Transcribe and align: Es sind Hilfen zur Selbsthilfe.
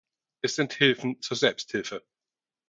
Es 0.43 0.55
sind 0.55 0.73
Hilfen 0.73 1.21
zur 1.21 1.37
Selbsthilfe. 1.37 2.03